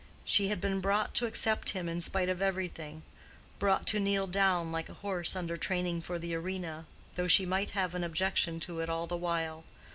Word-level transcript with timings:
She 0.25 0.47
had 0.47 0.59
been 0.59 0.79
brought 0.79 1.13
to 1.13 1.27
accept 1.27 1.73
him 1.77 1.87
in 1.87 2.01
spite 2.01 2.27
of 2.27 2.41
everything—brought 2.41 3.85
to 3.85 3.99
kneel 3.99 4.25
down 4.25 4.71
like 4.71 4.89
a 4.89 4.95
horse 4.95 5.35
under 5.35 5.57
training 5.57 6.01
for 6.01 6.17
the 6.17 6.33
arena, 6.33 6.87
though 7.15 7.27
she 7.27 7.45
might 7.45 7.69
have 7.77 7.93
an 7.93 8.03
objection 8.03 8.59
to 8.61 8.79
it 8.79 8.89
all 8.89 9.05
the 9.05 9.15
while. 9.15 9.63